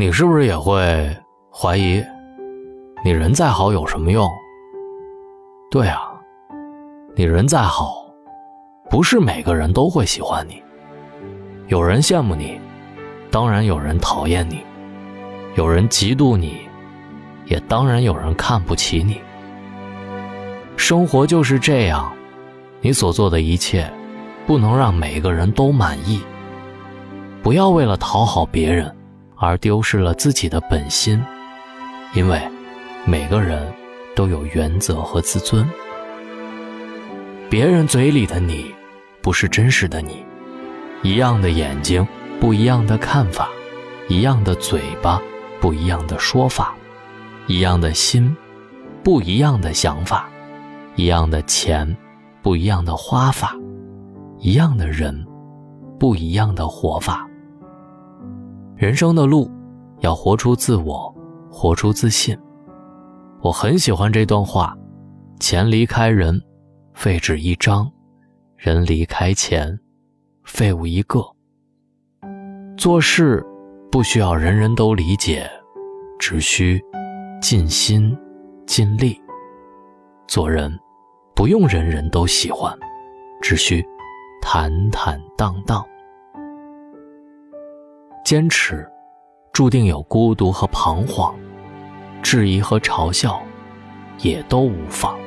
[0.00, 1.12] 你是不是也会
[1.52, 2.00] 怀疑，
[3.04, 4.30] 你人再好有什么用？
[5.72, 6.12] 对啊，
[7.16, 8.06] 你人再好，
[8.88, 10.62] 不是每个人都会喜欢你。
[11.66, 12.60] 有人羡慕你，
[13.28, 14.58] 当然有人讨厌你；
[15.56, 16.58] 有人嫉妒你，
[17.46, 19.20] 也当然有人看不起你。
[20.76, 22.08] 生活就是这样，
[22.80, 23.92] 你所做的一切，
[24.46, 26.22] 不能让每个人都满意。
[27.42, 28.94] 不要为了讨好别人。
[29.38, 31.22] 而丢失了自己的本心，
[32.14, 32.40] 因为
[33.04, 33.72] 每个人
[34.16, 35.68] 都有原则和自尊。
[37.48, 38.74] 别人嘴里的你，
[39.22, 40.24] 不是真实的你。
[41.02, 42.06] 一样的眼睛，
[42.40, 43.46] 不一样的看法；
[44.08, 45.22] 一样的嘴巴，
[45.60, 46.74] 不一样的说法；
[47.46, 48.36] 一样的心，
[49.04, 50.24] 不一样的想法；
[50.96, 51.96] 一样的钱，
[52.42, 53.50] 不一样的花法；
[54.40, 55.24] 一样的人，
[56.00, 57.27] 不一样的活法。
[58.78, 59.50] 人生的路，
[60.02, 61.12] 要活出自我，
[61.50, 62.38] 活出自信。
[63.40, 64.72] 我很喜欢这段话：
[65.40, 66.40] 钱离开人，
[66.94, 67.90] 废纸一张；
[68.56, 69.76] 人离开钱，
[70.44, 71.20] 废物一个。
[72.76, 73.44] 做事
[73.90, 75.50] 不需要人人都理解，
[76.20, 76.80] 只需
[77.42, 78.16] 尽心
[78.64, 79.20] 尽力。
[80.28, 80.72] 做人
[81.34, 82.72] 不用人人都喜欢，
[83.42, 83.84] 只需
[84.40, 85.84] 坦坦荡荡。
[88.28, 88.86] 坚持，
[89.54, 91.34] 注定有孤独和彷徨，
[92.22, 93.42] 质疑和嘲笑，
[94.18, 95.18] 也都无妨。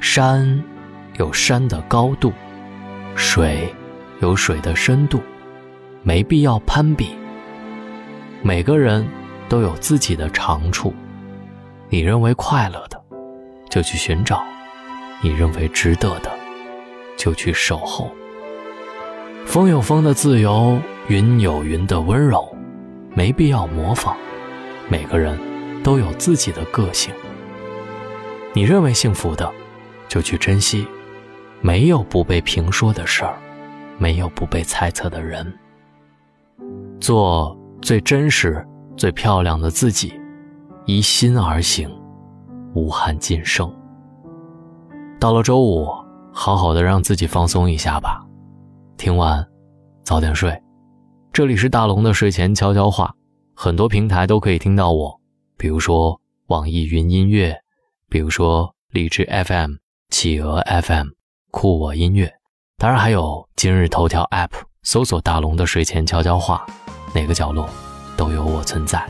[0.00, 0.64] 山
[1.18, 2.32] 有山的高度，
[3.14, 3.70] 水
[4.20, 5.20] 有水的深度，
[6.02, 7.10] 没必要攀比。
[8.40, 9.06] 每个人
[9.46, 10.94] 都有自己的长处，
[11.90, 12.98] 你认为快乐的，
[13.68, 14.38] 就去寻找；
[15.20, 16.30] 你认为值得的，
[17.14, 18.10] 就去守候。
[19.44, 20.80] 风有风的自由。
[21.08, 22.56] 云有云的温柔，
[23.14, 24.16] 没必要模仿。
[24.88, 25.38] 每个人
[25.82, 27.12] 都有自己的个性。
[28.54, 29.50] 你认为幸福的，
[30.08, 30.86] 就去珍惜。
[31.60, 33.36] 没有不被评说的事儿，
[33.98, 35.52] 没有不被猜测的人。
[37.00, 40.20] 做最真实、最漂亮的自己，
[40.86, 41.90] 依心而行，
[42.74, 43.72] 无憾今生。
[45.18, 45.88] 到了周五，
[46.32, 48.24] 好好的让自己放松一下吧。
[48.96, 49.44] 听完，
[50.04, 50.60] 早点睡。
[51.32, 53.14] 这里是大龙的睡前悄悄话，
[53.54, 55.18] 很多平台都可以听到我，
[55.56, 57.58] 比如说网易云音乐，
[58.10, 59.76] 比如说荔枝 FM、
[60.10, 61.06] 企鹅 FM、
[61.50, 62.30] 酷我音乐，
[62.76, 64.50] 当然还有今日头条 App，
[64.82, 66.66] 搜索大龙的睡前悄悄话，
[67.14, 67.66] 哪个角落
[68.14, 69.02] 都有我存在。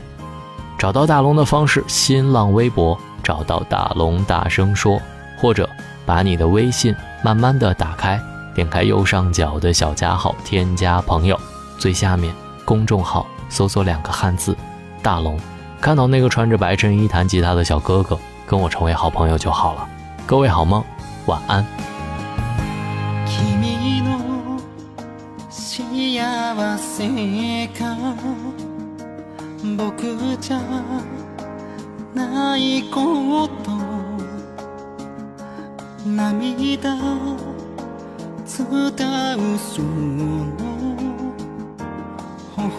[0.77, 4.97] 找到大龙的方式：新浪微博找到大龙大声说，
[5.37, 5.69] 或者
[6.05, 8.17] 把你的微信慢慢的打开，
[8.55, 11.37] 点开右上角的小加号，添加朋友。
[11.83, 12.33] 最下面
[12.63, 14.55] 公众号搜索两个汉字
[15.03, 15.37] “大龙”，
[15.81, 18.17] 看到那个穿着白衬衣弹吉他的小哥哥，
[18.47, 19.85] 跟我成为好朋友就好了。
[20.25, 20.81] 各位好梦，
[21.25, 21.65] 晚安。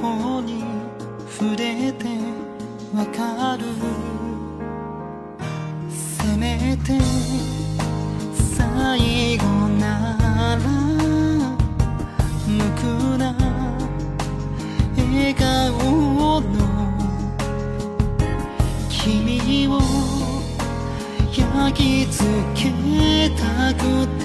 [0.05, 0.63] 頬に
[1.31, 2.05] 触れて
[2.95, 3.65] わかる。
[5.89, 7.01] せめて
[8.57, 9.45] 最後
[9.81, 10.67] なら
[12.47, 12.83] 無垢
[13.17, 13.35] な
[14.97, 16.53] 笑顔の
[18.91, 19.71] 君を
[21.33, 22.23] 焼き付
[22.55, 22.63] け
[23.31, 23.43] た
[23.75, 23.81] く
[24.23, 24.25] て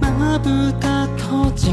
[0.00, 0.46] まぶ
[0.78, 1.72] た閉じ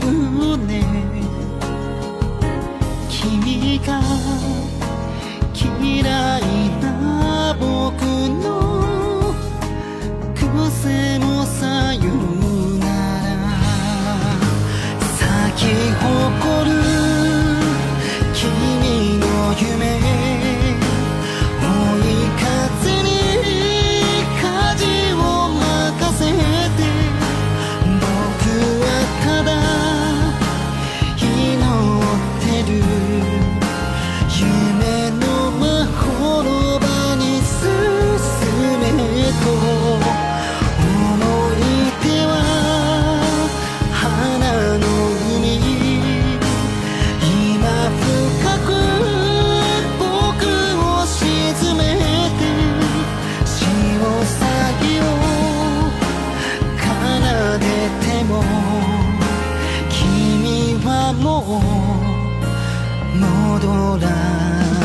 [0.00, 0.84] 飛ぶね
[3.08, 4.00] 君が
[61.22, 61.42] Lộ
[63.58, 64.75] 多兰